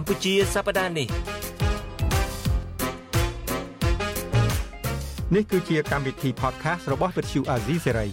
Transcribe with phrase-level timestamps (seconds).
[0.00, 1.08] កម្ពុជាសប្តាហ៍នេះ
[5.34, 8.10] នេះគឺជាកម្មវិធី podcast របស់ Vuthu Azizi Serai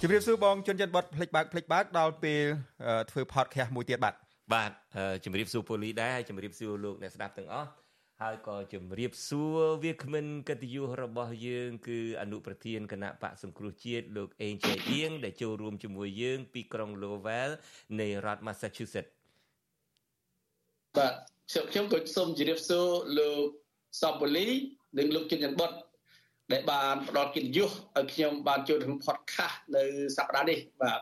[0.00, 2.42] ជម្រាបសួរបងជនចិត្តបត់ភ្លេចបើកភ្លេចបើកដល់ពេល
[3.10, 4.14] ធ្វើ podcast មួយទៀតបាទ
[4.54, 4.70] បាទ
[5.24, 7.83] ជម្រាបសួរពូលីដែរហើយជម្រាបសួរលោកអ្នកស្ដាប់ទាំងអស់
[8.22, 17.50] ហើយក៏ជម្រាបសួរវាគ្មិនកិត្តិយសរបស់យើង គឺអនុប្រធានគណៈបកសង្គ្រោះជាតិលោកអេងចៃអៀងដែលចូលរួមជាមួយយើង ពីក្រុង Lowell
[18.00, 19.12] នៃរដ្ឋ Massachusetts
[20.96, 21.12] បាទ
[21.70, 23.44] ខ្ញុំក៏សូមជម្រាបសួរលោក
[24.02, 24.46] សំពូលី
[24.98, 25.72] និងលោកជិនច័ន្ទបុត
[26.52, 29.84] ដែលបានផ្ដល់កិត្តិយសឲ្យខ្ញុំបានចូលក្នុង podcast នៅ
[30.16, 31.00] សប្តាហ៍នេះបាទ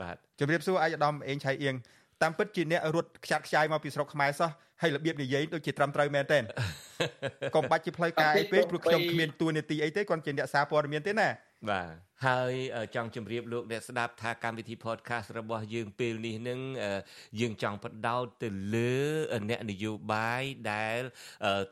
[0.00, 1.74] បាទជម្រាបសួរអាយដាមអេងឆៃអៀង
[2.22, 4.50] តាមពិតជាអ្នករត់ខ្ចាត់ខ្ចាយមកពីស្រុកខ្មែរសោះ
[4.82, 6.38] ហើយរបៀបនិយាយដូចជាត្រឹមត្រូវមែនទេ
[7.54, 11.28] កុំបាច់ជាផ្លូវការអីពេកព្រោះខ្ញុំគ្មានទួនាទីអីទេគាត់ជាអ្នកសារព័ត៌មានទេណា
[11.70, 11.94] បាទ
[12.26, 12.52] ហើយ
[12.94, 16.60] ចង់ជម្រាបលោកអ្នកស្ដាប់ថាកម្មវិធី podcast របស់យើងពេលនេះនឹង
[17.40, 18.94] យើងចង់បដោតទៅលើ
[19.50, 21.00] អ្នកនយោបាយដែល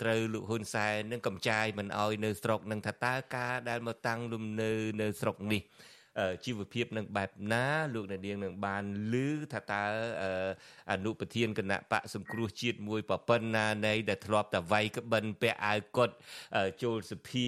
[0.03, 5.63] ត្រូវលោកហ៊ុនសែននឹងកំចាយមិនអោយនៅស្រុកនឹងថាតើការដែលមកតាំងលំនៅនៅស្រុកនេះ
[6.45, 9.17] ជីវភាពនឹងបែបណាលោកអ្នកនាងនឹងបានឮ
[9.53, 9.83] ថាតើ
[10.93, 16.11] អនុប្រធានគណៈបកសង្គ្រោះជាតិមួយប្រពន្ធណានៃដែលធ្លាប់តែវាយក្បិនពាក់អាវកុដ
[16.83, 17.47] ចូលសភា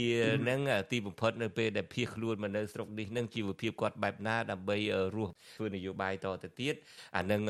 [0.48, 0.60] នឹង
[0.92, 4.76] ទីបំផុតនៅពេលដែលភៀសខ្លួនមកនៅស្រុកនេះនឹងជីវភាពគាត់បែបណាដើម្បី
[5.16, 6.74] រស់ធ្វើនយោបាយតទៅទៀត
[7.16, 7.42] អានឹង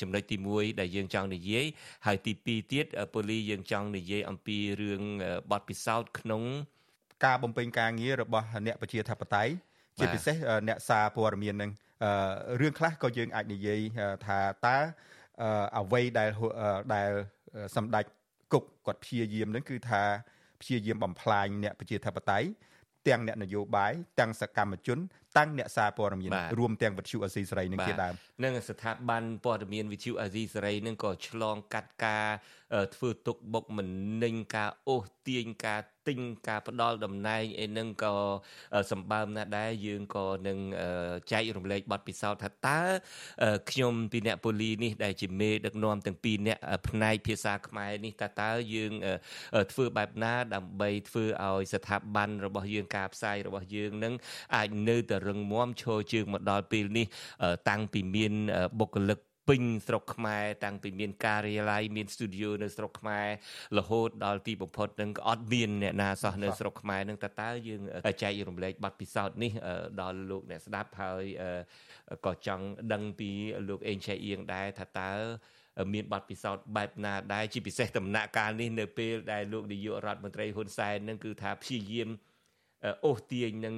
[0.00, 1.66] ចំណុចទី1ដែលយើងចង់និយាយ
[2.06, 5.02] ហើយទី2ទៀតប៉ូលីយើងចង់និយាយអំពីរឿង
[5.50, 6.42] បទពិសោធន៍ក្នុង
[7.24, 9.54] ការបំពេញការងាររបស់អ្នកប្រជាធិបតេយ្យ
[9.98, 10.36] ជាពិសេស
[10.68, 11.70] អ្នកសារព័ត៌មាននឹង
[12.60, 13.80] រឿងខ្លះក៏យើងអាចនិយាយ
[14.26, 14.76] ថាតើ
[15.78, 16.30] អ្វីដែល
[16.94, 17.10] ដែល
[17.76, 18.04] សម្ដេច
[18.52, 20.02] គុកគាត់ព្យាយាមនឹងគឺថា
[20.60, 22.48] ព្យាយាមបំផ្លាញអ្នកប្រជាធិបតេយ្យ
[23.08, 24.98] ទាំងអ្នកនយោបាយទាំងសកម្មជន
[25.38, 32.26] តាំងអ្នកសារព័ត៌មានរួមទាំងវិទ្យុអេស៊ីសេរីនឹងជាដើមនឹងស្ថាប័នព័ត៌មានវិទ្យុអេស៊ីសេរីនឹងក៏ឆ្លងកាត់ការ
[32.94, 38.14] ធ្វើទុកបុកម្នេញការអូស ទាញការទិញការផ្ដាល់តំណែងអីហ្នឹងក៏
[38.92, 40.58] សម្បើមណាស់ដែរយើងក៏នឹង
[41.32, 42.80] ចែករំលែកបទពិសោធន៍ថាតើ
[43.70, 46.58] ខ្ញុំពីអ្នកប៉ូលីនេះដែលជាមេដឹកនាំទាំងពីរអ្នក
[46.88, 48.92] ផ្នែកភាសាខ្មែរនេះតើតើយើង
[49.72, 54.14] ធ្វើបែបណាដើម្បីធ្វើឲ្យស្ថាប័នរបស់យើងការផ្សាយរបស់យើងនឹង
[54.56, 57.06] អាចនៅតែរឹងមាំឈរជើងមកដល់ពេលនេះ
[57.68, 58.32] តាំងពីមាន
[58.80, 59.18] បុគ្គលិក
[59.48, 63.26] ពេញស្រុកខ្មែរតាំងពីមានការិយាល័យមានស្ទូឌីយោនៅស្រុកខ្មែរ
[63.78, 67.80] រហូតដល់ទីបំផុតនឹងក៏អត់មានអ្នកណាសោះនៅស្រុកខ្មែរនឹងតើតើយើង
[68.22, 69.52] ចែករំលែកបទពិសោធន៍នេះ
[70.00, 71.24] ដល់លោកអ្នកស្ដាប់ហើយ
[72.26, 73.30] ក៏ចង់ដឹងពី
[73.68, 75.12] លោកអេងឆៃអៀងដែរថាតើ
[75.94, 82.08] មានបទពិសោធន៍បែបណាដែរជាពិសេសដំណាក់កាលនេះនៅពេលដែលលោកនាយករដ្ឋមន្ត្រីហ៊ុនសែននឹងគឺថាព្យាយាម
[83.04, 83.74] អូសទាញនឹង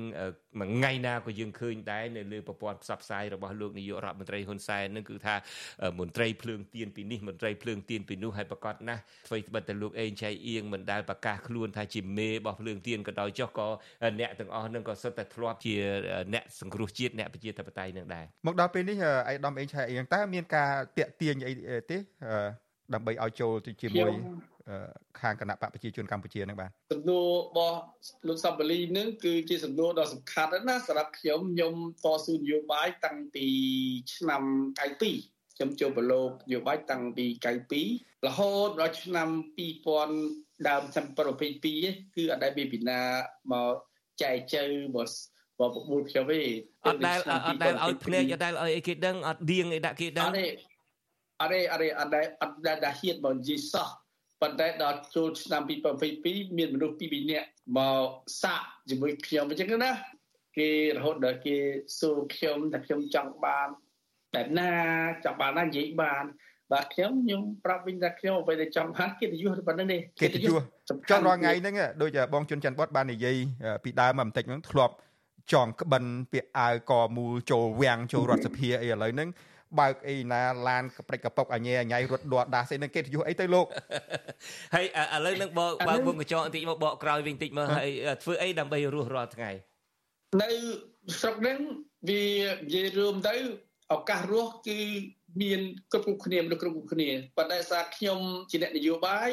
[0.60, 5.34] មួយថ្ងៃណាក៏យើងឃើញដែរនៅលើប្រព័ន្ធផ្សព្វផ្សាយរបស់លោកនាយករដ្ឋមន្ត្រីហ៊ុនសែននឹងគឺថា
[6.00, 13.68] មន្ត្រីភ្លើងទៀនពីនេះមន្ត្រីភ្លើងទៀនពីនោះហើយប្រកាសណាស់អ្វីត្បិតតែលោកអេងឆៃអៀងមិនដែលប្រកាសខ្លួនថាជាមេរបស់ភ្លើងទៀនក៏ដោយចុះក៏
[14.20, 15.74] អ្នកទាំងអស់នឹងក៏សុទ្ធតែធ្លាប់ជា
[16.34, 18.96] អ្នកសង្គ្រោះជាតិអ្នកប្រជាធិបតេយ្យនឹងដែរមកដល់ពេលនេះ
[19.28, 21.52] អៃដាមអេងឆៃអៀងតើមានការតាក់ទាញអី
[21.90, 21.98] ទេ
[22.94, 24.12] ដើម្បីឲ្យចូលទៅជាមួយ
[25.20, 27.78] ខាងគណៈបកប្រជាជនកម្ពុជានឹងបាទសំណួររបស់
[28.28, 33.46] លោកសំបាលីនឹងគឺជាសំណួរដ៏សំខាន់ណាសម្រាប់ខ្ញុំខ្ញុំតស៊ូនយោបាយតាំងពី
[34.14, 34.42] ឆ្នាំ
[35.00, 37.26] 92ខ្ញុំចូលប្រឡូកនយោបាយតាំងពី
[37.76, 39.28] 92រហូតដល់ឆ្នាំ
[39.98, 41.06] 2000ដើមឆ្នាំ
[41.66, 43.00] 2022គឺអត់ដែលមានពីណា
[43.52, 43.74] មក
[44.22, 44.62] ចែកចៅ
[44.94, 45.08] មក
[45.58, 46.42] បបួលខ្ញុំទេ
[46.86, 50.46] អត់ដែលអត់ដែលឲ្យភ្នែកអត់ដែលឲ្យអីគេដឹងអត់ដៀងអីដាក់គេដឹងអត់ទេ
[51.40, 53.88] អត់ទេអត់ទេអត់ដែលអត់ដែលហ៊ានមកនិយាយសោះ
[54.42, 55.62] ប៉ុន្តែដល់ចូលឆ្នាំ
[56.10, 57.48] 2022មានមនុស្សពីរនាក់
[57.78, 58.06] មក
[58.42, 59.92] សាក់ជាមួយខ្ញុំអញ្ចឹងណា
[60.58, 61.56] គេរហូតដល់គេ
[61.98, 63.68] សួរខ្ញុំថាខ្ញុំចង់បាន
[64.34, 64.70] បែបណា
[65.24, 66.24] ចង់បានណានិយាយបាន
[66.72, 73.36] បាទខ្ញុំខ្ញុំប្រាប់វិញថាខ្ញុំអ្វីដែលចង់បានកិត្តិយសប៉ុណ្្នឹងទេកិត្តិយសចង់រាល់ថ្ងៃហ្នឹងដូចបងជុនច័ន្ទបតបាននិយាយ
[73.84, 74.94] ពីដើមមកបន្តិចហ្នឹងធ្លាប់
[75.52, 79.28] ចងក្បិនពាក់អាវកមូលចូលវាំងចូលរដ្ឋសភាអីឥឡូវហ្នឹង
[79.80, 83.66] បើកអីណាឡានកព្រិចកប៉ុកអញ៉ែអញ៉ៃរត់ដួដាស់អីនឹងគេយុះអីទៅលោក
[84.74, 87.90] ហើយឥឡូវនឹងបកបើកមុខកញ្ចក់បន្តិចមកបកក្រោយវិញបន្តិចមើលហើយ
[88.22, 89.50] ធ្វើអីដើម្បីរស់រាល់ថ្ងៃ
[90.42, 90.50] នៅ
[91.20, 91.58] ស្រុកហ្នឹង
[92.10, 92.24] វា
[92.64, 93.34] និយាយរួមទៅ
[93.94, 94.80] ឱកាសរស់គឺ
[95.42, 95.60] មាន
[95.92, 98.20] គ្រប់គ្រប់គ្នាមនុស្សគ្រប់គ្រប់គ្នាប៉ុន្តែសារខ្ញុំ
[98.50, 99.30] ជាអ្នកនយោបាយ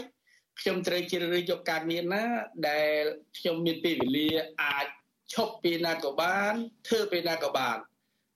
[0.60, 2.24] ខ្ញុំត្រូវជ្រើសរើសយកការងារណា
[2.70, 3.02] ដែល
[3.38, 4.30] ខ្ញុំមានពេលវេលា
[4.64, 4.88] អាច
[5.34, 6.54] ឈប់ពេលណាក៏បាន
[6.88, 7.78] ធ្វើពេលណាក៏បាន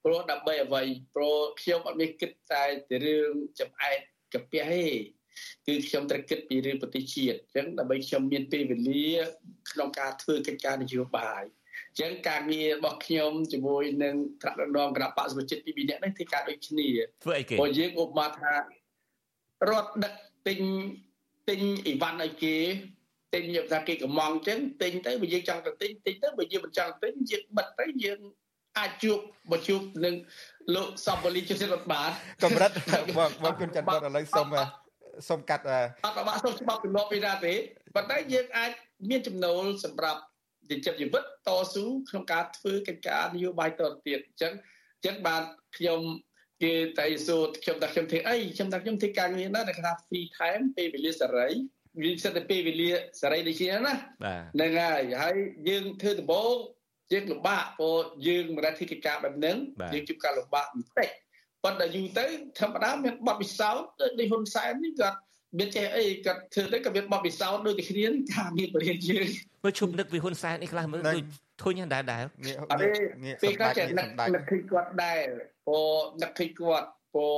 [0.07, 0.81] ព្រោះដើម្បីអ្វី
[1.15, 2.63] ព្រោះខ្ញុំអត់មានគិតតែ
[3.05, 3.99] រឿងចំអែត
[4.33, 4.85] កាពះទេ
[5.67, 9.09] គឺខ្ញុំត្រូវគិតពីរឿងប្រទេសជាតិអញ្ចឹងដើម្បីខ្ញុំមានពេលវេលា
[9.71, 16.87] ក្នុងការធ្វើកិច្ចការនយោបាយអញ្ចឹងការងាររបស់ខ្ញុំជាមួយនឹងត្រាក់ដងគណៈបកសមាជិកពី2នាក់នេះធ្វើការដូចគ្នា
[17.23, 18.53] ធ្វើអីគេព្រោះយើងឧបមាថា
[19.69, 20.13] រត់ដឹក
[20.47, 20.59] ទិញ
[21.49, 22.55] ទិញអីវ៉ាន់ឲ្យគេ
[23.33, 28.19] ទិញយកថាគេកំងអញ្ចឹងទិញទៅបើយើងចង់ទៅទិញទិញទៅបើយើងមិនចង់ទិញយើងបិទទៅយើង
[28.77, 29.19] អាចជួប
[29.51, 30.15] បើជួបនឹង
[30.75, 32.09] លោកសំបលីជិតរដ្ឋបាល
[32.43, 32.71] កម្រិត
[33.17, 34.47] បងបងគុណច័ន្ទរដ្ឋឥឡូវសុំ
[35.29, 35.63] សុំកាត់
[36.05, 37.53] អត់បាក់សុំច្បាប់ទម្លាប់ពីណាទេ
[37.95, 38.71] ប៉ុន្តែយើងអាច
[39.09, 40.21] មានចំណូលសម្រាប់
[40.71, 44.53] ចិញ្ចឹមជីវិតតស៊ូក្នុងការធ្វើកិច្ចការនយោបាយតទៅទៀតអញ្ចឹង
[44.95, 45.41] អញ្ចឹងបាន
[45.77, 46.01] ខ្ញុំ
[46.63, 51.49] គេតែសួរខ្ញុំថាខ្ញុំធ្វើអីខ្ញុំថាខ្ញុំធ្វើការងារណាដែលគេថា free time ពេលវេលាសេរី
[52.01, 52.91] វាសិតតែពេលវេលា
[53.21, 53.93] សេរីដូចជាណា
[54.55, 55.35] ហ្នឹងហើយហើយ
[55.69, 56.55] យើងធ្វើដំបូង
[57.13, 59.57] យើងលំបាកព្រោះយើងមិនដែលធ្វើកិច្ចការបែបហ្នឹង
[59.93, 61.09] យើងជួបការលំបាកបន្តិច
[61.63, 62.25] ប៉ុន្តែយូរទៅ
[62.59, 65.17] ធម្មតាមានបទពិសោធន៍ដូចហ៊ុនសែននេះគាត់
[65.57, 69.27] មានចេះអីគាត់ធ្វើទៅក៏មានបទពិសោធន៍ដូចតែគ្នាថាមានបរិយាយើង
[69.63, 71.23] មើលឈប់នឹកពីហ៊ុនសែននេះខ្លះមើលដូច
[71.63, 72.21] ធុញដែរដែរ
[72.71, 72.87] អត់ទេ
[73.43, 75.19] ពេលគាត់ចេះនឹកនឹកឃើញគាត់ដែរ
[75.67, 77.37] ព្រោះនឹកឃើញគាត់ព្រោះ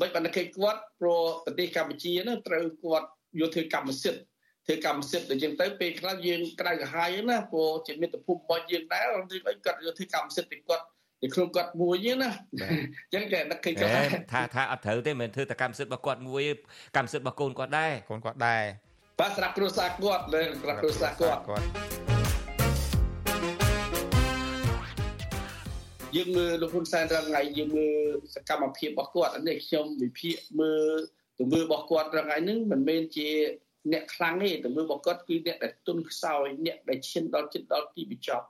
[0.00, 3.06] បិទបណ្ឌិតឃើញគាត់ព្រោះប្រទេសកម្ពុជានោះត្រូវគាត់
[3.40, 4.22] យកធ្វើកម្មសិទ្ធិ
[4.68, 10.84] ធ្វើកម្មសិទ្ធិដូចចឹងទៅពេលខ្លះយើងក្រៅកាហាយណាព្រោះជាមិត្តភូមិរបស់យើងដែរឬអីគាត់យកធ្វើកម្មសិទ្ធិពីគាត់
[11.20, 12.30] ពីខ្លួនគាត់មួយណា
[12.60, 12.64] អ
[13.08, 13.90] ញ្ចឹងគេនឹកឃើញគាត់
[14.32, 16.44] ថាថាអត់ត្រូវទេមិនធ្វើតែកម្មសិទ្ធិរបស់គាត់មួយ
[16.96, 18.62] កម្មសិទ្ធិរបស់កូនគាត់ដែរកូនគាត់ដែរ
[19.20, 21.40] បាទស្រាប់គ្រួសារគាត់លើស្រាប់គ្រួសារគាត់
[26.16, 27.96] យើងមើលលោកហ៊ុនសែនរងថ្ងៃយើងមើល
[28.34, 30.98] សកម្មភាពរបស់គាត់នេះខ្ញុំវិភាគមើល
[31.38, 33.28] ទង្វើរបស់គាត់រងថ្ងៃនេះមិនមែនជា
[33.92, 38.46] អ្នកខ្លាំងទេទង្វើរបស់គាត់គឺអ្នកដែលទុនខ្សោយអ្នកដែលឈានដល់ចិត្តដល់ទីបញ្ចប់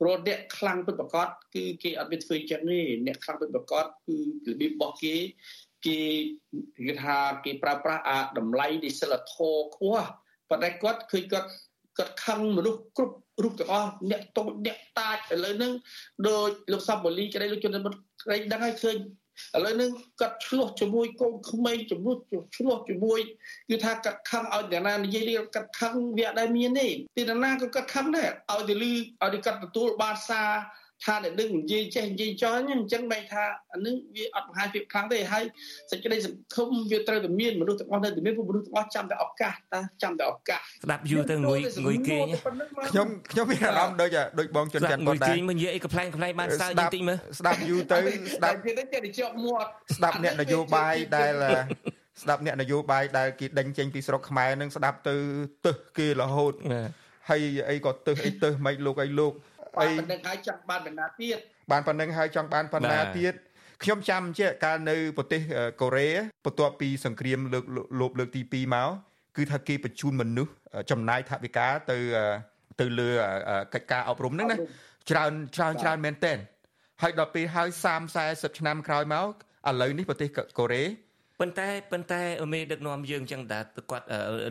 [0.00, 4.16] ព្រោះអ្នកខ្លាំងពិតប្រាកដគឺគេអត់មានធ្វើចឹងទេអ្នកខ្លាំងពិតប្រាកដគឺ
[4.50, 5.16] របៀបរបស់គេ
[5.86, 5.98] គេ
[6.86, 10.06] គេថាគេប្រើប្រាស់អាតម្លៃនៃសិលធម៌ខ្ពស់
[10.50, 11.48] ប៉ុន្តែគាត់ឃើញគាត់
[11.98, 15.72] គាត់ខឹងមនុស្សគ្រប់រូបទាំងអស់អ្នកតូចអ្នកតាចឥឡូវហ្នឹង
[16.28, 17.92] ដោយលោកសំបលីក្តីលោកជនមិន
[18.22, 18.96] ក្តីដឹងហើយឃើញ
[19.56, 19.90] ឥឡូវនេះ
[20.20, 22.16] គាត់ឆ្លោះជាមួយកូនក្មេងជំនួស
[22.56, 23.20] ឆ្លោះជាមួយ
[23.70, 28.92] គឺថាគាត់ខឹងឲ្យអ្នកណានិយាយគាត់ខឹងវាអត់ដែលមានទេទីណាក៏គាត់ខឹងដែរឲ្យទៅលឺ
[29.22, 30.50] ឲ្យគាត់ទទួលបានសារ
[31.04, 35.44] ថាអ្នកនឹងនិយាយចេះនិយាយចោលអញ្ចឹងបែរថាអានឹងវាអត់បង្ហាញភាពខ្លាំងទេហើយ
[35.90, 42.26] សេចក្តីសង្ឃឹមវាត្រូវតែមានមនុស្សទាំងអស់នៅតែមានមនុស្សទាំងអស់ចាំតែឱកាសតាចាំតែឱកាសស្ដាប់យូរទៅងុយងុយគេង
[42.90, 47.98] ខ្ញុំខ្ញុំមានអារម្មណ៍ដូចដូចបងជន់ច័ន្ទគាត់ដែរងុយគេងមកនិយាយអីកំ pl ែងកំ pl ែងបានសើយបន្តិចមើលស្ដាប់យូរទៅ
[48.36, 51.32] ស្ដាប់ទៀតទៅជាប់មាត់ស្ដាប់អ្នកនយោបាយដែល
[52.22, 55.16] ស្ដាប់អ្នកនយោបាយដែលគេដេញចេញពីស្រុកខ្មែរនឹងស្ដាប់ទៅ
[55.66, 56.54] ទឹះគេរហូត
[57.30, 59.32] ហើយអីក៏ទឹះអីទឹះមិនលោកអីលោក
[59.80, 61.38] អីប៉ុណ្្នឹងហើយចង់បានបណ្ណាទៀត
[61.72, 63.34] បានប៉ុណ្្នឹងហើយចង់បានបណ្ណាទៀត
[63.82, 65.40] ខ្ញុំចាំជាកាលនៅប្រទេស
[65.80, 66.08] កូរ៉េ
[66.44, 67.64] បន្ទាប់ពីសង្គ្រាមលើក
[68.00, 68.88] លោបលើកទី2មក
[69.36, 70.52] គឺថាគេបញ្ជូនមនុស្ស
[70.90, 71.98] ចំណាយថវិកាទៅ
[72.80, 73.08] ទៅលើ
[73.74, 74.56] កិច្ចការអប់រំហ្នឹងណា
[75.10, 76.38] ច្រើនច្រើនច្រើនមែនទែន
[77.02, 79.28] ហើយដល់ពេលហើយ30 40ឆ្នាំក្រោយមក
[79.68, 80.28] ឥឡូវនេះប្រទេស
[80.58, 80.84] កូរ៉េ
[81.40, 82.20] ប៉ុន្តែប៉ុន្តែ
[82.52, 83.60] មេដឹកនាំយើងចឹងតា
[83.90, 84.06] គាត់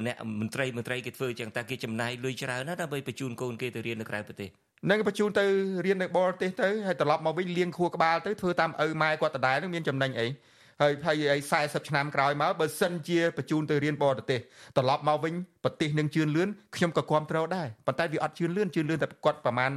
[0.08, 4.50] អ្នកមន្ត្រីមន្ត្រីគេធ្វើចឹងតាគេចំណាយលុយច្រើនណាស់ដើម្បីបញ្ជូនកូនគេទៅរៀននៅក្រៅប្រទេស
[4.90, 5.46] នឹងបញ្ជូនទៅ
[5.86, 10.28] រៀននៅបរទេសទៅហើយត្រឡប់មកវិញលៀងខួរក្បាលទៅធ្វើតាមឪម៉ែគាត់ដដែលនឹងមានចំណេញអី
[10.82, 14.40] ហើយហើយ40ឆ្នាំក្រោយមកបើសិនជាបញ្ជូនទៅរៀនបរទេស
[14.78, 15.34] ត្រឡប់មកវិញ
[15.64, 19.72] ប្រទេសនឹងជឿនលឿនខ្ញុំក៏គ្រប់គ្រងដែរប៉ុន្តែវាអត់ជឿនលឿនជឿនលឿនតែគាត់ប្រហែល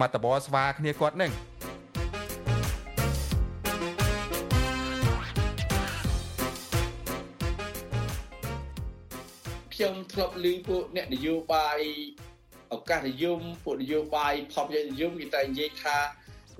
[0.00, 1.32] មកតបស្វាគ្នាគាត់នឹង
[9.72, 11.80] ខ្ញុំធ្លាប់ឮពួកអ្នកនយោបាយ
[12.74, 15.96] ឱកាសនិយមពួកនយោបាយផប់និយមគេតែនិយាយថា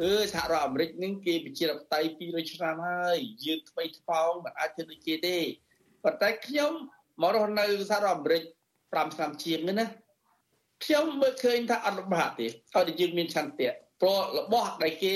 [0.01, 5.39] អឺសហរដ្ឋអាមេរិកនឹងគេប្រជាធិបតេយ្យ200ឆ្នាំហើយយើងថ្មីថ្មោងមិនអាចធ្វើដូចគេទេ
[6.05, 6.73] ប៉ុន្តែខ្ញុំ
[7.23, 8.43] មករស់នៅសហរដ្ឋអាមេរិក
[8.79, 9.87] 5ឆ្នាំជាងនេះណា
[10.85, 15.15] ខ្ញុំមើលឃើញថាអត់លំបាកទេឲ្យតែយើងមានឆន្ទៈព្រោះរបស់ដែលគេ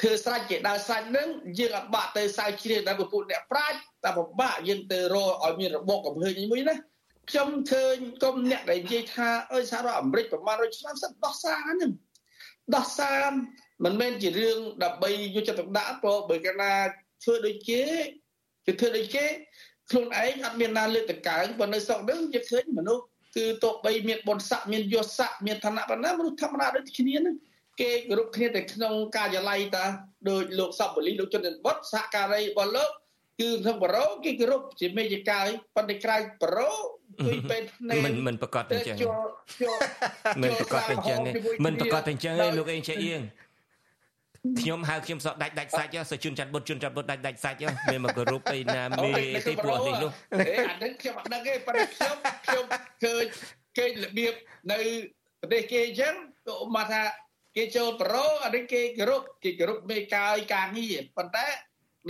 [0.00, 1.28] ធ្វើស្រេចគេដើរស្រេចនឹង
[1.58, 6.74] យើងអត់បាក់ទៅសើជ្រៀងដល់ពួកអ្នកប្រាជ្ញតែពិបាកយើងទៅរកឲ្យមានរបបកំហើញមួយណា
[7.28, 11.92] ខ្ញុំឃើញគុំអ្នកដែលនិយាយថាអើសហរដ្ឋអាមេរិកប្រមាណ100ឆ្នាំសិនដោះសារហ្នឹង
[12.76, 13.22] ដោះសារ
[13.84, 16.72] មិនមែនជារឿងដើម្បីយកចិត្តទុកដាក់ព្រោះបើកាលណា
[17.22, 17.82] ធ្វើដូចគេ
[18.66, 19.24] គឺធ្វើដូចគេ
[19.90, 23.04] ខ្លួនឯងអត់មានណាលើកតកើងប៉ុន្តែស្រុកហ្នឹងយើងឃើញមនុស្ស
[23.36, 27.36] គឺទោះបីមានបុណ្យស័ក្តិមានយសស័ក្តិមានឋានៈប៉ុណ្ណាមនុស្សធម្មតាដូចគ្នាហ្នឹង
[27.80, 29.84] គេគោរពគ្នាតែក្នុងការិយាល័យតា
[30.28, 32.90] ដោយលោកសពបលីលោកជនបុត្រសហការីរបស់លោក
[33.40, 36.70] គឺក្នុងបរោគេគោរពជាមេជាកាយប៉ុន្តែក្រៅបរោ
[37.26, 38.96] គឺពេលភ្នែកមិនមិនប្រកាសតែអញ្ចឹង
[40.42, 41.18] មិនប្រកាសតែអញ្ចឹង
[41.64, 43.22] មិនប្រកាសតែអញ្ចឹងទេលោកអេងឆេអៀង
[44.60, 47.58] ខ្ញុំហៅខ្ញុំសក់ដាច់ដាច់សាច់សជនច័ន្ទបុតជនច័ន្ទបុតដាច់ដាច់សាច់
[47.90, 49.10] មានមកគោរពអីណាមេ
[49.46, 52.64] ទីពួកនេះនោះអាហ្នឹងខ្ញុំអត់ដឹងទេប៉ុន្តែខ្ញុំខ្ញុំ
[53.04, 53.24] ឃើញ
[53.78, 54.34] គេរបៀប
[54.72, 54.78] នៅ
[55.40, 56.14] ប្រទេសគេអញ្ចឹង
[56.48, 57.02] ក៏មកថា
[57.56, 61.46] គេចូលប្រូអានេះគេគោរពគេគោរពមេកាយការងារប៉ុន្តែ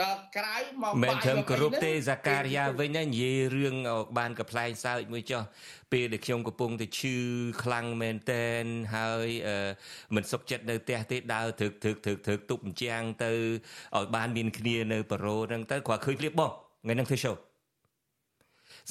[0.03, 3.75] ដល់ក្រៅមកមិនធំគ្រប់ទេសាការីយ៉ាវិញណានិយាយរឿង
[4.19, 5.43] បានកំ pl ែងសើចមួយចុះ
[5.93, 7.17] ពេលដែលខ្ញុំកំពុងតែឈឺ
[7.63, 8.65] ខ្លាំងមែនតែន
[8.95, 9.29] ហើយ
[10.15, 13.33] មិនសុខចិត្តនៅផ្ទះទេដើរធឹកធឹកធឹកធឹកទប់អញ្ចាំងទៅ
[13.97, 16.51] ឲ្យបានមានគ្នានៅប្រូហ្នឹងទៅគាត់ឃើញភ្លាបបង
[16.83, 17.35] ថ្ងៃហ្នឹងធ្វើ show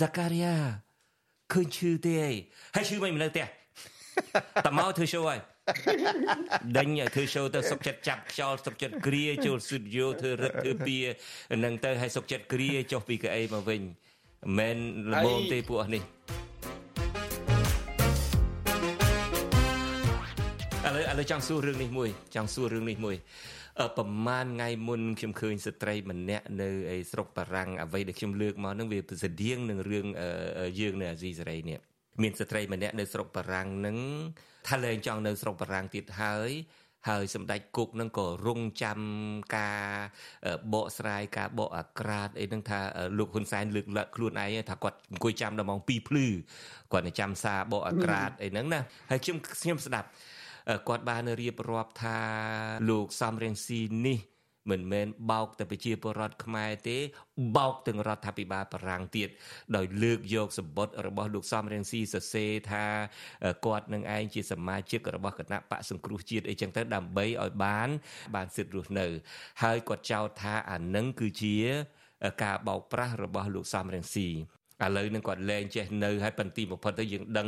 [0.02, 0.56] សាការីយ៉ា
[1.54, 2.14] ឃើញឈឺទេ
[2.76, 3.46] ហើយឈឺមិននៅផ្ទះ
[4.66, 5.40] តមកធ្វើ show ហើយ
[6.78, 10.98] ដេញធ្វើ show ទៅសុកចិត្តចាប់ខ្យល់សុកចិត្តគ្រាចូល studio ធ្វើរឹតធ្វើពី
[11.64, 13.82] នឹងទៅឲ្យសុកចិត្តគ្រាចុះពីកៅអីមកវិញ
[14.58, 14.78] មិន
[15.12, 16.04] ល្មមទេពួកនេះ
[20.86, 23.18] ឥឡូវឥឡូវចង់សួររឿងនេះមួយចង់សួររឿងនេះមួយ
[23.98, 30.06] ប្រហែលថ្ងៃមុនខ្ញុំឃើញស្ត្រីម្នាក់នៅឯស្រុកបារាំងអ្វីដែលខ្ញុំលើកមកហ្នឹងវាស្តៀងនឹងរឿង
[30.80, 31.80] យើងនៅអាស៊ីសេរីនេះ
[32.22, 33.98] មានស្ត្រីម្នាក់នៅស្រុកបារាំងនឹង
[34.70, 36.52] ថាលែងចង់នៅស្រុកបារាំងទៀតហើយ
[37.10, 39.00] ហើយសម្ដេចគុកនឹងក៏រងចាំ
[39.58, 39.84] ការ
[40.74, 42.80] បកស្រាយការបកអាក្រាតអីហ្នឹងថា
[43.18, 46.28] លោកហ៊ុនសែនលើកឡើងខ្លួនឯងថាគាត់អង្គុយចាំដល់ម៉ោង2ភ្លឺ
[46.92, 50.10] គាត់នឹងចាំសារបកអាក្រាតអីហ្នឹងណាហើយខ្ញុំខ្ញុំស្ដាប់
[50.88, 52.20] គាត់បានរៀបរាប់ថា
[52.90, 54.20] លោកសំរៀងស៊ីនេះ
[54.70, 56.98] មិនមែនបោកតែប្រជាពលរដ្ឋខ្មែរទេ
[57.58, 59.30] បោកទាំងរដ្ឋាភិបាលបារាំងទៀត
[59.76, 62.86] ដោយលើកយកសម្បត្តិរបស់លោកសំរៀងស៊ីសរសេរថា
[63.66, 67.90] គាត់នឹងឯងជាសមាជិករបស់គណៈបកសង្គ្រោះជាតិអីចឹងទៅដើម្បីឲ្យបាន
[68.36, 69.08] បានសិទ្ធិរស់នៅ
[69.64, 71.56] ហើយគាត់ចោទថាអានឹងគឺជា
[72.44, 74.30] ការបោកប្រាស់របស់លោកសំរៀងស៊ី
[74.86, 77.48] ឥឡូវនឹងគាត់លែងចេះនៅហើយបន្ទីបំផុតទៅយើងដឹង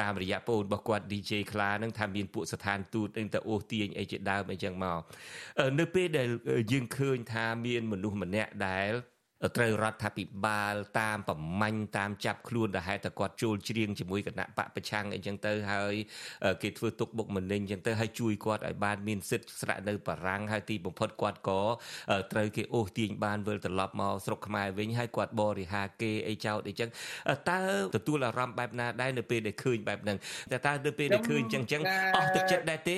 [0.00, 5.00] តាមរយៈប្អូនរបស់គាត់ DJ ខ្លានឹងថាមានពួកស្ថានទូតនឹងទៅអូសទាញអីជាដើមអីចឹងមក
[5.78, 6.28] នៅពេលដែល
[6.72, 8.92] យើងឃើញថាមានមនុស្សម្នាក់ដែល
[9.56, 15.94] ត្រូវរដ្ឋាភិបាលតាមប្រមាញ់តាមចាប់ខ្លួនដែលហេតុតែគាត់ចូលជ្រៀងជាមួយគណៈបកប្រឆាំងអីចឹងទៅហើយ
[16.62, 21.60] គេធ្វើទុកបុកម្នេញចឹងទៅហើយជួយគាត់ឲ្យបានមានសិទ្ធិស្រាក់នៅបារាំងហើយទីបំផុតគាត់ក៏
[22.32, 26.90] ត្រូវគេអូសទាញបានវិលត្រឡប់មកស្រុកខ្មែរវិញហើយគាត់បរិហាគេអីចោតអីចឹង
[27.50, 27.60] តើ
[27.96, 30.16] ទទួលអារម្មណ៍បែបណាដែរនៅពេលដែលឃើញបែបហ្នឹង
[30.52, 31.82] តែតើនៅពេលដែលឃើញចឹងចឹង
[32.16, 32.96] អស់ទឹកចិត្តដែរទេ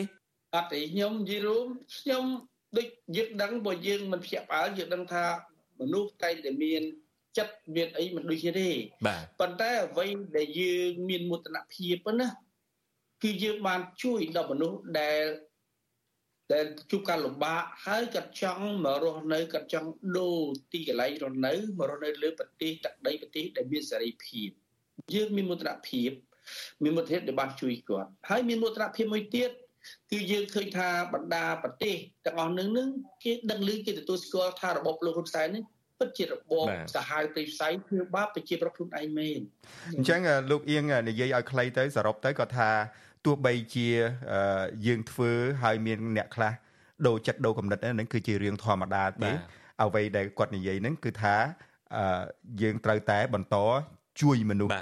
[0.56, 2.24] អត់ទេខ្ញុំនិយាយរួមខ្ញុំ
[2.76, 2.86] ដូច
[3.16, 5.24] យើងដឹងបើយើងមិនភ្ញាក់ផ្អើលយើងដឹងថា
[5.80, 6.82] មនុស្សតែងតែមាន
[7.38, 8.68] ចិត្តមានអីមិនដូចគ្នាទេ
[9.06, 10.06] បាទប៉ុន្តែអ្វី
[10.36, 12.28] ដែលយើងមានមោទនភាពណា
[13.22, 15.24] គឺយើងបានជួយដល់មនុស្សដែល
[16.52, 20.38] ដែលជួបការលំបាកហើយគាត់ចង់មករស់នៅគាត់ចង់ដូរ
[20.72, 24.48] ទីកន្លែងរស់នៅមករស់នៅលើប្រទេសទឹកដីប្រទេសដែលមានសេរីភាព
[25.14, 26.10] យើងមានមោទនភាព
[26.82, 29.50] មានមោទនភាពដែលបានជួយគាត់ហើយមានមោទនភាពមួយទៀត
[30.10, 32.88] គឺយើងឃើញថាបណ្ដាប្រទេសទាំងអស់នឹងនឹង
[33.24, 35.62] គេដឹងឮគេទទួលស្គាល់ថារបបលោកហ៊ុនសែននេះ
[35.98, 39.40] ពិតជារបបសាហាវព្រៃផ្សៃធ្វើបាបប្រជាប្រដ្ឋខ្លួនឯងមែន
[39.96, 42.70] អញ្ចឹងលោកអៀងនិយាយឲ្យខ្លីទៅសរុបទៅគាត់ថា
[43.24, 43.88] ទោះបីជា
[44.86, 45.30] យើងធ្វើ
[45.62, 46.52] ហើយមានអ្នកខ្លះ
[47.06, 49.30] ដូរចិត្តដូរគំនិតហ្នឹងគឺជារឿងធម្មតាទេ
[49.82, 51.36] អ្វីដែលគាត់និយាយហ្នឹងគឺថា
[52.62, 53.56] យើងត្រូវតែបន្ត
[54.20, 54.76] ជួយមនុស្ស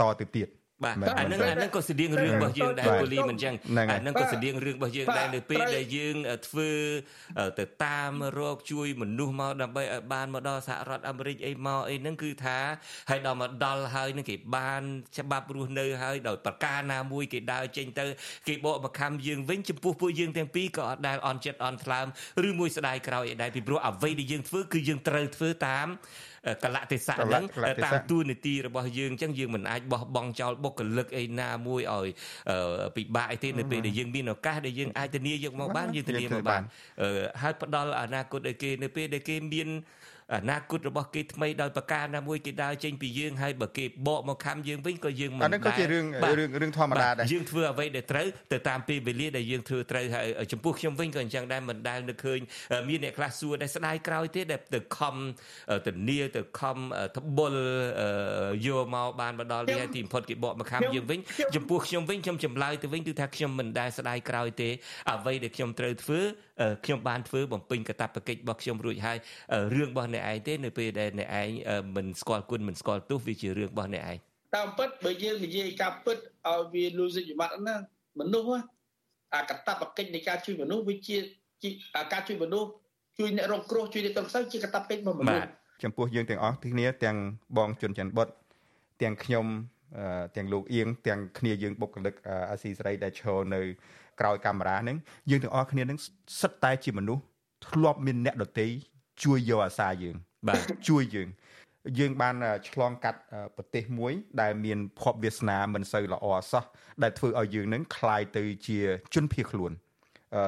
[0.00, 0.48] តទៅទៀត
[0.84, 3.54] បាទអានឹងអានឹងក៏ស្តៀងរឿងរបស់យើងដែរពូលីមិនចឹង
[3.92, 6.16] អានឹងក៏ស្តៀងរឿងរបស់យើងដែរនៅពេលដែលយើង
[6.46, 6.70] ធ្វើ
[7.58, 12.58] ទៅតាមរកជួយមនុស្សមកដើម្បីឲ្យបានមកដល់សហរដ្ឋអាមេរិកអីមកអីហ្នឹងគឺថា
[13.10, 14.82] ហើយដល់មកដល់ហើយនឹងគេបាន
[15.18, 18.06] ច្បាប់រស់នៅហើយដោយប្រការណាមួយគេដើរចេញទៅ
[18.48, 22.06] គេបកបខំយើងវិញចំពោះពួកយើងទាំងពីរក៏អត់ដែលអន់ចិត្តអន់ថ្លើម
[22.48, 25.88] ឬមួយស្ដាយក្រោយអីដែរពីព្រោះអ្វីដែលយើងធ្វើគឺយើងត្រូវធ្វើតាម
[26.64, 27.44] កលៈទេសៈហ្នឹង
[27.84, 32.08] តាមទូនីតិរបស់យើងអញ្ចឹងយើងមិនអាចបោះបង់ចោលបុគ្គលិកអីណាមួយឲ្យ
[32.96, 36.62] ពិបាកអីទេនៅពេលដែលយើងមានឱកាសដែលយើងអាចធានាយកមកបានយើងធានាមកបាន
[37.42, 39.68] ហើយផ្ដល់អនាគតឲ្យគេនៅពេលដែលគេមាន
[40.34, 46.06] អនាគតរបស់គេថ្មីដោយប្រការណាមួយគេដើរចេញពីយើងហើយបើគេបកមកខំយើងវិញក៏យើងមិនដែរអានេះក៏ជារឿង
[46.38, 52.38] រឿងរឿងធម្មតាដែរយើងធ្វើអ្វីដែលត្រូវទៅតាមពេលវេលាដែលយើងធ្វើត្រូវហើយចំពោះខ្ញុំវិញក៏អញ្ចឹងដែរមិនដែលនឹកឃើញ
[52.88, 55.14] មានអ្នកខ្លះសួរដែរស្ដាយក្រោយទេដែលទៅខំ
[55.86, 56.76] ទៅនីទៅខំ
[57.16, 57.54] ត្បុល
[58.66, 61.20] យកមកបានមកដល់នេះហើយទីបំផុតគេបកមកខំយើងវិញ
[61.56, 64.68] ចំពោះខ្ញុំវិញខ្ញុំចម្លើយទៅវិញគឺថាខ្ញុំមិនដែលស្ដាយក្រោយទេ
[65.12, 66.20] អ្វីដែលខ្ញុំត្រូវធ្វើ
[66.84, 69.18] ខ្ញុំបានធ្វើបំពេញកាតព្វកិច្ចរបស់ខ្ញុំរួចហើយ
[69.74, 71.48] រឿងរបស់អ្នកឯងទេនៅពេលដែលអ្នកឯង
[71.96, 74.16] មិនស្គាល់គុណមិនស្គាល់ទោសវាជារឿងរបស់អ្នកឯង
[74.56, 76.18] តាមពិតបើយើងនិយាយការពិត
[76.48, 77.74] ឲ្យវាលុយសិទ្ធិបត្តិណា
[78.20, 78.62] មនុស្ស
[79.34, 81.16] អាកតបកិច្ចនៃការជួយមនុស្សវាជា
[82.12, 82.68] ការជួយមនុស្ស
[83.18, 85.46] ជួយអ្នករងគ្រោះជួយអ្នកកំសៅជាកតបកិច្ចរបស់មនុស្ស
[85.82, 87.16] ចំពោះយើងទាំងអស់ទីគ្នាទាំង
[87.56, 88.28] បងជុនច័ន្ទបុត
[89.02, 89.46] ទាំងខ្ញុំ
[90.36, 92.14] ទាំងលោកអៀងទាំងគ្នាយើងបុគ្គលិក
[92.50, 93.60] អាស៊ីសេរីដែលឈរនៅ
[94.20, 94.96] ក្រោយកាមេរ៉ាហ្នឹង
[95.30, 95.98] យើងទាំងអស់គ្នាហ្នឹង
[96.40, 97.22] សិតតែជាមនុស្ស
[97.68, 98.68] ធ្លាប់មានអ្នកដតី
[99.23, 100.15] ជួយយកអាសាយើង
[100.47, 101.29] បាទជួយយើង
[101.99, 102.35] យើងបាន
[102.69, 103.19] ឆ្លងកាត់
[103.57, 106.63] ប្រទេសមួយ ដែលមានភ័ព្វវាសនាមិនសូវល្អសោះ
[107.03, 108.79] ដែលធ្វើឲ្យយើងនឹងคลายទៅជា
[109.13, 109.71] ជនភៀសខ្លួន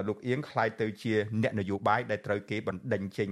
[0.07, 3.29] លោកអៀងคลายទៅជាអ្នកនយោបាយដែលត្រូវគេបណ្ដេញចេញ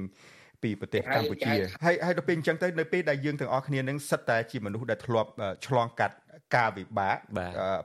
[0.64, 1.54] ពីប្រទេសកម្ពុជា
[1.86, 5.30] ហើយហើយដល់ពេលអញ្ចឹងទៅនៅពេលដែលយើងទាំងអស់គ្នានឹងសិតតែជាមនុស្សដែលធ្លាប់
[5.68, 6.16] ឆ្លងកាត់
[6.56, 7.18] ការវិបាក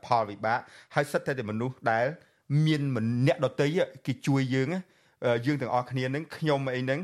[0.06, 0.58] ផលវិបាក
[0.94, 2.06] ហើយសិតតែជាមនុស្សដែល
[2.66, 3.68] មានម្នាក់ដតី
[4.06, 4.68] គេជួយយើង
[5.45, 6.99] យើងទាំងអស់គ្នានឹងខ្ញុំអីហ្នឹង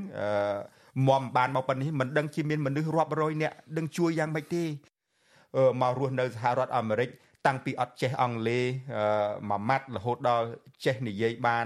[1.08, 4.64] មមបានមកប៉ុណ្នេះមិនដឹងជាមានមនុស្សរាប់រយនាក់ដឹងជួយយ៉ាងម៉េចទេ
[5.82, 7.10] មករស់នៅសហរដ្ឋអាមេរិក
[7.48, 8.66] តាំងពីអត់ចេះអង់គ្លេស
[9.50, 10.46] មួយម៉ាត់រហូតដល់
[10.86, 11.66] ចេះនិយាយបាន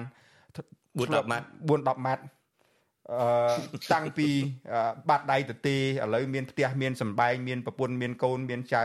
[1.00, 2.24] 4 10ម៉ាត់4 10ម៉ាត់
[3.14, 4.28] អឺតាំងពី
[5.10, 5.80] បាត់ដៃទៅទេឥ
[6.14, 8.84] ឡូវមានផ្ទះមានសំបែងមានប្រពន្ធមានកូនមានចៅ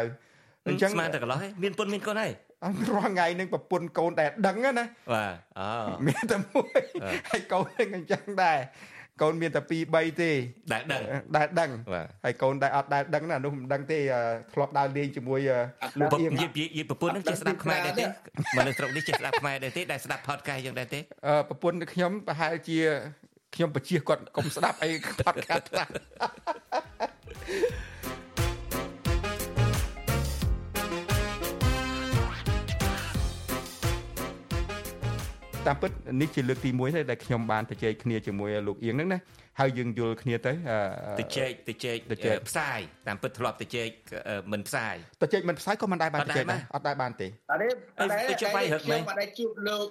[0.67, 2.33] អញ្ចឹងស្មានតែកន្លោះមានពុនមានកូនហើយ
[2.65, 2.75] រាល់
[3.09, 5.69] ថ្ងៃនឹងប្រពន្ធកូនតែដឹងណាបាទអូ
[6.07, 6.81] មានតែមួយ
[7.31, 8.59] ហើយកូននឹងអញ្ចឹងដែរ
[9.23, 10.31] កូនមានតែ2 3ទេ
[10.73, 11.03] ដែលដឹង
[11.37, 11.71] ដែលដឹង
[12.25, 13.99] ហើយកូនដែលអត់ដែលដឹងណានោះមិនដឹងទេ
[14.53, 15.41] ធ្លាប់ដើរលេងជាមួយ
[16.01, 18.05] លោកអៀងយីយីប្រពន្ធនឹងចេះស្ដាប់ខ្មែរដែរទេ
[18.57, 22.79] មនុស្សស្រុកនេះចេះស្ដាប់ខ្មែរដែរទេដែលស្ដាប់ podcast យ៉ាងដែរទេអឺប្រពន្ធខ្ញុំប្រហែលជា
[23.55, 24.89] ខ្ញុំបជាគាត់កុំស្ដាប់អី
[25.21, 25.87] podcast ខ្លះ
[35.67, 39.19] តាមពិតនេះជាលើកទី1ទេដែលខ្ញុំបានទៅជែកគ្នាជាមួយលោកអៀងហ្នឹងណា
[39.61, 40.53] ហើយយើងយល់គ្នាទៅ
[41.21, 41.97] ទៅជែកទៅជែក
[42.49, 43.89] ផ្សាយតាមពិតធ្លាប់ទៅជែក
[44.53, 47.69] មិនផ្សាយទៅជែកមិនផ្សាយក៏មិនដែរបានទៅជែកដែរអត់ដែរបានទេអត់ទេ
[48.01, 49.87] អត់ដែរជួយវាយរឹកមែនអត់ដែរជួបលោក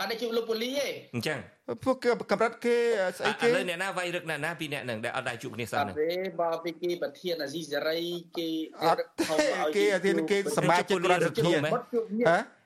[0.00, 1.38] អត់ដែរជួបលោកពូលីទេអញ្ចឹង
[1.84, 2.76] ពួកគេកម្រិតគេ
[3.18, 8.00] ស្អីគេឥឡូវអ្នកណាវាយរឹកអ្នកណាពីអ្នកហ្នឹងដែលអត់ដែរជួបគ្នាសិនហ្នឹងអត់ទេបើពីគេប្រធានអាស៊ីសេរី
[8.38, 8.48] គេ
[8.82, 9.02] អត់
[9.76, 9.84] គេ
[10.30, 11.52] គេសមាជិករដ្ឋសភា
[12.30, 12.63] ហ៎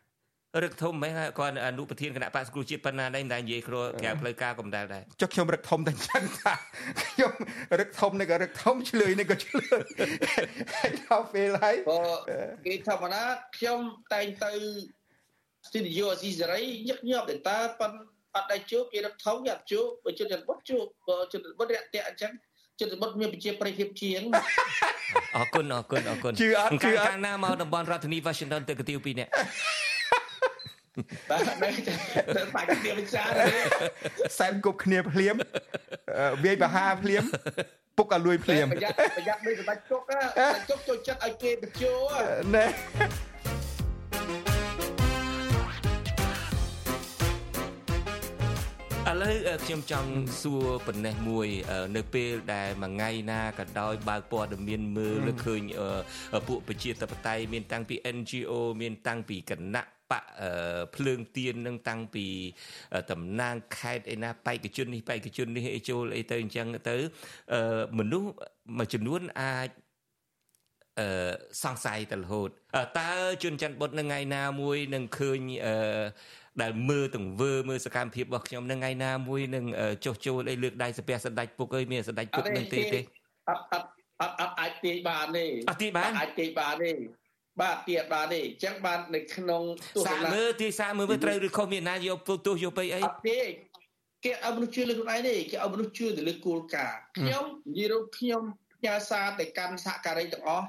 [0.62, 6.55] រឹកធំមិនហើយគាត់អនុប្រធានគណៈបក្សគ្រូជាតិប៉ុណ្ណាដែរតែនិយាយគ្រួក្រៅផ្លូវការកំដៅដែរចុះខ្ញុំរឹកធំតែចឹងថា
[7.02, 7.33] ខ្ញុំ
[7.81, 9.83] រឹកធំនេះក៏រឹកធំឆ្លើយនេះក៏ឆ្លើយ
[10.75, 11.77] ហើយដល់ពេលហើយ
[12.66, 13.22] គេធម្មតា
[13.57, 13.79] ខ្ញុំ
[14.12, 14.53] តែងទៅ
[15.68, 17.92] ស្ទីឌីយោអស៊ីសេរីញឹកញាប់តែតើប៉ុន
[18.37, 22.33] អត់ដែរជួបគេរឹកធំយ៉ាប់ជួបបើជនបុតជួបបើជនបុតរាក់តាក់អញ្ចឹង
[22.81, 24.22] ជនបុតមានប្រជាប្រិយភាពជាង
[25.37, 29.31] អរគុណអរគុណអរគុណជឿអត់ជឿកាលណាមកតំបន់រដ្ឋធានី Washington ទៅកាទៀវពីរនាក់
[31.30, 33.28] បាទតែបាច់គ្នាវិចារ
[34.38, 35.34] សែនគប់គ្នាភ្លាម
[36.44, 37.24] វាយបហាភ្លាម
[37.98, 41.92] ពុកឲ្យលួយភ្លាមប្រយ័ត្នប្រយ័ត្នមិនសម្បាច់ជុកណាជុកចូលចិត្តឲ្យគេបញ្ជោ
[42.54, 42.66] ណែ
[49.09, 49.35] ឥឡូវ
[49.66, 51.49] ខ្ញុំចង់សួរប៉ុណ្ណេះមួយ
[51.97, 55.62] នៅពេលដែលមួយថ្ងៃណាក៏ដោយបើកព័ត៌មានមើលឃើញ
[56.49, 60.25] ពួកប្រជាធិបតេយ្យមានតាំងពី NGO មានតាំងពីគណៈបក
[60.94, 62.27] ភ្លើងទៀននឹងតាំងពី
[63.11, 66.97] តំណាងខេត្តឯណាបេក្ខជននេះបេក្ខជននេះអីចូលអីទៅអញ្ចឹងទៅ
[67.99, 68.31] មនុស្ស
[68.79, 69.68] មួយចំនួនអាច
[70.98, 71.08] អឺ
[71.62, 72.48] សង្ស័យទៅរហូត
[73.00, 75.74] តើជនច័ន្ទបុតនៅថ្ងៃណាមួយនឹងឃើញអឺ
[76.62, 79.64] ដែលមើលទង្វើមើលសកម្មភាពរបស់ខ្ញុំនៅថ្ងៃណាមួយនឹង
[80.04, 83.00] ចុះចូលអីលើកដៃសាពះសម្ដេចពុកអើយមានសម្ដេចពុកនឹងទេទេ
[83.48, 83.87] អត់អត់
[84.20, 86.92] អត់អត់អាចទាយបានទេអត់ទាយបានអាចទាយបានទេ
[87.61, 89.62] បាទទៀតបាទទេអញ្ចឹងបាននៅក្នុង
[89.96, 93.40] ទស្សនៈសាមើលទីសាមើលមើលត្រូវឬខុសមានណាយកទោសយកទៅអីអត់ទេ
[94.24, 98.42] គេឲ្យមនុស្សជឿលើខ្លួនឯងទេគេឲ្យមនុស្សជឿទៅលើគោលការណ៍ខ្ញុំនិយាយរួមខ្ញុំ
[98.78, 100.66] ផ្ញើសារទៅកាន់សហការីទាំងអស់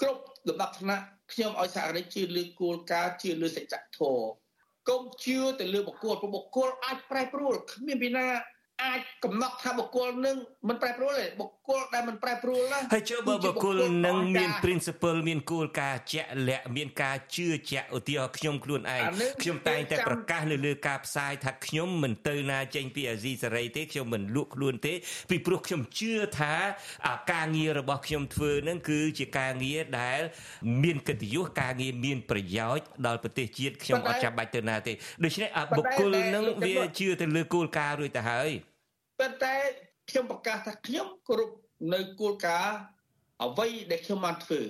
[0.00, 0.98] គ្រប់លំដាប់ឋានៈ
[1.32, 4.26] ខ្ញុំឲ្យសហការីជឿលើគោលការណ៍ជឿលើសច្ចធម៌
[4.88, 8.26] កុំជឿទៅលើបុគ្គលព្រោះបុគ្គលអាចប្រែប្រួលគ្មានពីណា
[8.84, 10.36] អាចកំណត់ថាបុគ្គលនឹង
[10.68, 13.76] មិនប្រែប្រួលទេបុគ្គលដែលមិនប្រែប្រួលណាហើយជឿបើបុគ្គល
[14.06, 19.02] នឹងមាន principle មានគោលការណ៍ជាក់លាក់មានការជឿជាក់ឧទាហរណ៍ខ្ញុំខ្លួនឯង
[19.42, 24.94] ខ្ញុំតែងតែប្រកាសនៅលើការផ្សាយថាខ្ញុំមិនទៅណាចេញពីអាស៊ីសេរីទេខ្ញុំមិនលក់ខ្លួនទេ
[25.30, 26.54] ពីព្រោះខ្ញុំជឿថា
[27.32, 30.20] ការងាររបស់ខ្ញុំធ្វើនឹងគឺជាការងារដែល
[30.82, 34.92] មានកិត្តិយសការងារមានប្រយោជន៍ដល់ប្រទេសជាតិខ្ញុំអត់ចាំបាច់ទៅណាទេ
[35.24, 38.50] ដូច្នេះបុគ្គលនឹងវាជឿទៅលើគោលការណ៍រួចទៅហើយ
[39.20, 39.54] ប៉ុន្តែ
[40.10, 41.54] ខ្ញុំប្រកាសថាខ្ញុំគ្រប់
[41.94, 42.78] នៅគោលការណ៍
[43.44, 44.60] អ្វីដែលខ្ញុំបានធ្វើ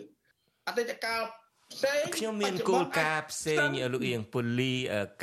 [0.67, 1.23] អតីតកាល
[1.75, 4.75] ផ្សេងខ្ញុំមានគោលការណ៍ផ្សេងលោកអៀងពូលី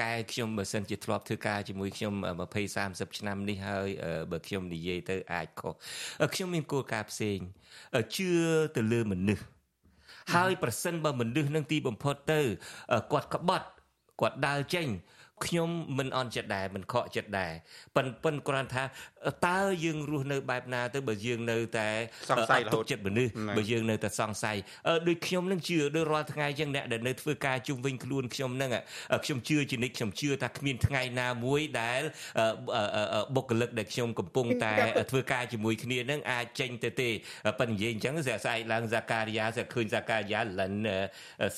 [0.01, 2.13] កែខ្ញុំបើសិនជាធ្លាប់ធ្វើការជាមួយខ្ញុំ
[2.61, 3.87] 20 30ឆ្នាំនេះហើយ
[4.31, 5.73] បើខ្ញុំនិយាយទៅអាចខុស
[6.33, 7.37] ខ្ញុំមានគោលការណ៍ផ្សេង
[8.15, 8.31] ជឿ
[8.75, 9.45] ទៅលើមនុស្ស
[10.35, 12.41] ហើយប្រសិនបើមនុស្សនឹងទីបំផុតទៅ
[13.11, 13.67] គាត់ក្បត់
[14.21, 14.87] គាត់ដើរចេញ
[15.43, 17.51] ខ្ញុំមិនអន់ចិត្តដែរមិនខកចិត្តដែរ
[17.95, 18.83] ប៉ិនប៉ិនគ្រាន់ថា
[19.47, 21.87] តើយើងរស់នៅបែបណាទៅបើយើងនៅតែ
[22.29, 24.57] សង្ស័យរហូតចិត្តមនុស្សបើយើងនៅតែសង្ស័យ
[25.07, 28.71] ដូចខ្ញុំនឹងជឿដូចរាល់ថ្ងៃចឹងអ្នកដែលនៅធ្វើការជុំវិញខ្លួនខ្ញុំនឹង
[29.25, 32.01] ខ្ញុំជឿជានិច្ចខ្ញុំជឿថាគ្មានថ្ងៃណាមួយដែល
[33.35, 34.73] បុគ្គលិកដែលខ្ញុំកំពុងតែ
[35.11, 37.09] ធ្វើការជាមួយគ្នានឹងអាចចេញទៅទេ
[37.59, 40.73] ប៉ិននិយាយអញ្ចឹងស្អាស្អែកឡើងសាការីយ៉ាស្អាឃើញសាការីយ៉ាលិន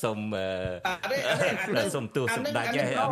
[0.02, 0.18] សុំ
[1.96, 2.68] សុំទោសសម្ដេច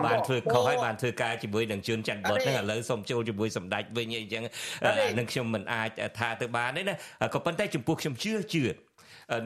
[0.05, 4.43] បានធ្វើខុសហើយបានធ្វើការជាមួយនឹងជឿនច័ន្ទបុតហ្នឹងឥឡូវសុំចូលជាមួយសម្ដេចវិញអីចឹង
[5.17, 5.89] នឹងខ្ញុំមិនអាច
[6.19, 6.95] ថាទៅបានទេណា
[7.33, 8.63] ក៏ប៉ុន្តែចំពោះខ្ញុំជឿជឿ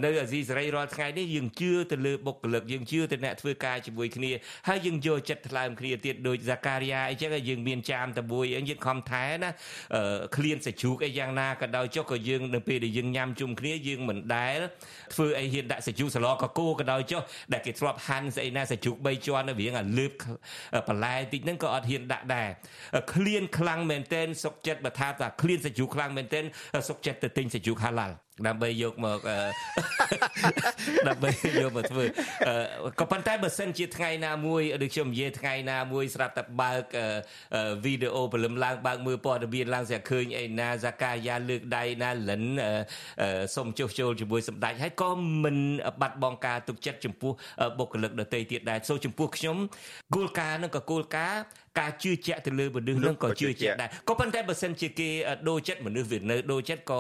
[0.04, 4.32] នៅអាស៊ីសេរីរាល់ថ្ងៃនេះយើងជឿទៅលើបុគ្គលិកយើងជឿទៅអ្នកធ្វើការជាមួយគ្នា
[4.68, 9.50] ហើយយើងយកចិត្តថ្លើមគ្នាទៀតដូចសាការីយ៉ាអីចឹងយើងមានចាមតមួយអីយើងខំថែណា
[10.36, 14.60] ក្លៀនសាជូកអីយ៉ាងណាក៏ដោយចុះក៏យើងនៅពេលដែលយើងញ៉ាំជុំគ្នាយើងមិនដែល
[15.14, 17.22] ធ្វើអីហ៊ានដាក់សាជូកសឡកកគោក៏ដោយចុះ
[17.54, 20.12] ដែលគេធ្លាប់ហាន់ស្អីណាសាជូក3ជាន់នៅរៀងអាលើប
[20.88, 22.50] បន្លែតិចហ្នឹងក៏អត់ហ៊ានដាក់ដែរ
[23.14, 26.44] ក្លៀនខ្លាំងមែនទែនសុកចិត្តបើថាថាក្លៀនសាជូកខ្លាំងមែនទែន
[26.90, 28.16] សុកចិត្តទៅទិញសាជូកហាឡាល់
[28.48, 29.20] ដើម្បីយកមក
[31.10, 31.30] ដើម្បី
[31.62, 32.04] យកមកធ្វើ
[33.00, 36.84] ក៏ប៉ុន្តែបើសិនជាថ្ងៃណាមួយដូចខ្ញុំនិយាយថ្ងៃណាមួយស្រាប់តែបើក
[37.86, 42.44] វីដេអូព្រលឹមឡើងបើកមើលព័ត៌មានឡើងស្រាប់ឃើញអីណាសាកាយ៉ាលើកដៃណាលិន
[43.56, 45.10] សុំចុះចូលជាមួយសម្ដេចហើយក៏
[45.44, 45.58] មិន
[46.02, 47.32] បាត់បង់ការទុកចិត្តចំពោះ
[47.78, 49.58] បុគ្គលិកដទៃទៀតដែរសូចំពោះខ្ញុំ
[50.16, 51.42] គោលការណ៍នឹងក៏គោលការណ៍
[51.80, 55.10] ការជឿជាក់ទៅលើមនុស្សនឹងក៏ជឿជាក់ដែរក៏ប៉ុន្តែបើសិនជាគេ
[55.50, 57.00] ដូរចិត្តមនុស្សវានៅដូរចិត្តក៏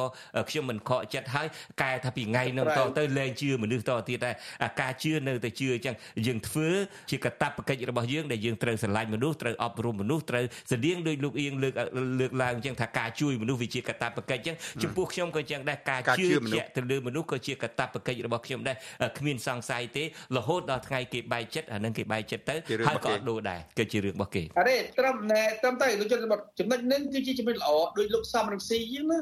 [0.49, 1.47] ខ្ញុំមិនខកចិត្តហើយ
[1.81, 4.35] កែថាពីថ្ងៃនោះតទៅលែងជឿមនុស្សតទៀតដែរ
[4.81, 5.95] ការជឿនៅតែជឿអញ្ចឹង
[6.27, 6.69] យើងធ្វើ
[7.09, 11.73] ជាកតបកិច្ចរបស់យើងដែលយើងត្រូវស្រឡាញ់មនុស្សត្រូវអប់រំមនុស្សត្រូវស្តៀងដោយលោកអៀងលើក
[12.19, 18.77] លើកឡើងអញ្ចឹងថាការជួយមនុស្សវាជាកតបកិច្ចអញ្ចឹងចំពោះខ្ញុំក៏អញ្ចឹងដែរការជឿជាក់ទៅលើមនុស្សក៏ជាកតបកិច្ចរបស់ខ្ញុំដែរ
[19.17, 20.03] គ្មានសង្ស័យទេ
[20.37, 22.55] រហូតដល់ថ្ងៃគេបែកចិត្តអានឹងគេបែកចិត្តទៅ
[22.87, 26.19] ហើយក៏អត់ដូរដែរគឺជារឿងរបស់គេអរេត្រឹមណែត្រឹមតែលោកជន
[26.59, 29.19] ចំណុចនេះគឺជាចំណុចល្អដោយលោកសំរងស៊ីយើងណា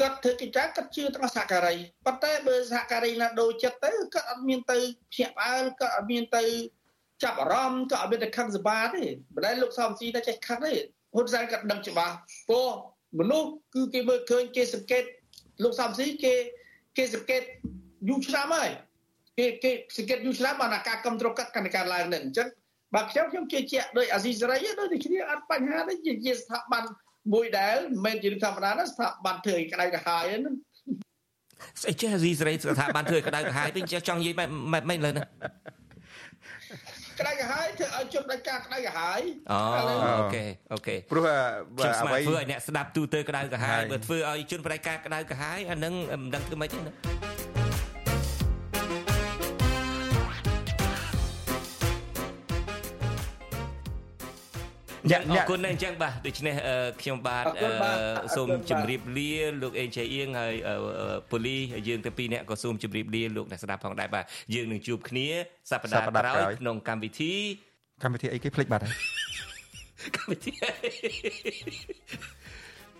[0.00, 1.74] គាត់ធ្វើកិច្ចការគាត់ជឿទាំងសហការី
[2.06, 4.78] ប៉ុន្តែបើសហការីណាដូរចិត្តទៅគាត់អត់មានទៅ
[5.12, 6.44] ភ្ញាក់ផ្អើលគាត់អត់មានទៅ
[7.22, 10.72] ចាប់អារម្មណ៍គាត់អត់មានទៅខឹងសម្បាទេមិនដែលលោកសំស៊ីតែចេះខឹងទេ
[11.14, 12.14] ហ៊ុនសែនគាត់ដឹងច្បាស់
[12.48, 12.68] ព្រោះ
[13.18, 15.04] មនុស្សគឺគេមើលឃើញគេសង្កេត
[15.62, 16.34] លោកសំស៊ីគេ
[16.96, 17.42] គេសង្កេត
[18.08, 18.70] យូរឆ្នាំហើយ
[19.38, 22.48] គេគេសង្កេតយូរឆ្នាំបានការគ្រប់គ្រងកាត់កាន់ការឡើងនេះអញ្ចឹង
[22.94, 26.84] បាទខ្ញុំខ្ញុំជឿជាក់ដោយអាស៊ីសេរីដោយតែគ្នាអត់បញ្ហាទេជាស្ថាប័ន
[27.34, 30.54] មួយដែលមិនមែនជាធម្មតាណាស្ថាប័នធ្វើឲ្យក្តៅក្រហាយហ្នឹង
[31.82, 35.26] ស្អីចេះអាស៊ីសេរីស្ថាប័នធ្វើឲ្យក្តៅក្រហាយវិញចេះចង់និយាយមិនមិនលើហ្នឹង
[37.20, 39.20] ក្តៅក្រហាយធ្វើឲ្យជប់ដល់ការក្តៅក្រហាយ
[39.52, 39.58] អូ
[40.20, 41.24] អូខេអូខេព្រោះ
[42.00, 47.29] អ្វីធ្វើឲ្យអ្នកស្ដាប់ទូទៅក្តៅក្រហាយបើធ្វើឲ្យជនប្រតិការក្តៅក្រហាយអានឹងមិនដឹងធ្វើម៉េចទេណា
[55.18, 56.54] អរគុណណាស់អញ្ចឹងបាទដូច្នេះ
[57.02, 57.44] ខ្ញុំបាទ
[58.36, 60.54] សូមជម្រាបលាលោកអេជេអៀងហើយ
[61.30, 61.56] ពូលី
[61.88, 65.26] យើងទាំងពីរនាក់ក៏សូមជម្រាបលាលោកអ្នកស្ដាប់ផងដែរបាទយើងនឹងជួបគ្នា
[65.70, 67.32] សប្តាហ៍ក្រោយក្នុងកម្មវិធី
[68.02, 68.94] កម្មវិធីអីគេភ្លេចបាត់ហើយ
[70.16, 70.52] កម្មវិធី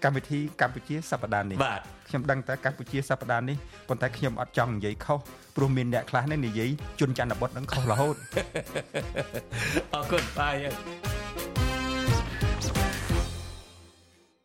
[0.05, 3.57] កម្មវិធីកម្ពុជាសប្តាហ៍នេះបាទខ្ញុំដឹងតែកម្ពុជាសប្តាហ៍នេះ
[3.88, 5.18] ប៉ុន្តែខ្ញុំអត់ចង់និយាយខុស
[5.57, 6.70] ព្រោះមានអ្នកខ្លះនេះនិយាយ
[7.01, 8.16] ជន់ច័ន្ទបុតនឹងខុសរហូត
[9.94, 10.55] អរគុណបាយ